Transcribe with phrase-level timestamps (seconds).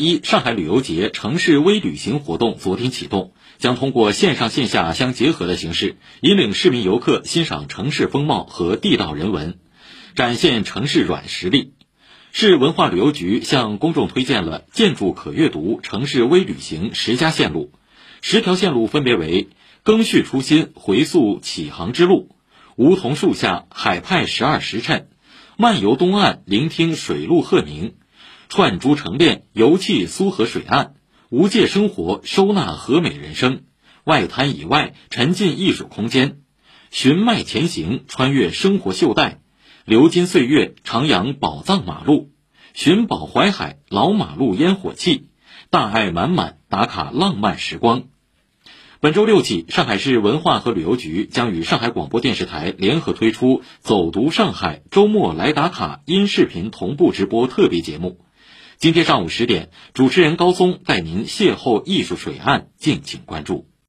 [0.00, 9.58] 一上海旅游节城市微旅行活动昨天启动，将通过线上线下相结合的形式，引领市民游客欣赏城市风貌和地道人文，
[10.14, 11.72] 展现城市软实力。
[12.32, 17.72] 市文化旅游局向公众推荐了建筑可阅读城市微旅行十佳线路，
[18.20, 19.48] 十条线路分别为：
[19.82, 22.28] 更续初心，回溯启航之路；
[22.76, 25.06] 梧桐树下，海派十二时辰；
[25.58, 27.94] 漫游东岸，聆听水陆鹤鸣。
[28.54, 30.92] 串珠成链，游憩苏河水岸；
[31.30, 33.60] 无界生活，收纳和美人生；
[34.04, 36.32] 外滩以外，沉浸艺术空间；
[36.90, 39.38] 寻脉前行，穿越生活袖带；
[39.86, 42.28] 流金岁月，徜徉宝藏马路；
[42.74, 45.28] 寻宝淮海，老马路烟火气；
[45.70, 48.02] 大爱满满，打卡浪漫时光。
[49.00, 58.18] 本周六起，上海市文化和旅游局将与上海广播电视台联合推出“走读上海，周末来打卡”音视频同步直播特别节目。
[58.82, 63.71] 今天上午十点，主持人高松带您邂逅艺术水岸，敬请关注。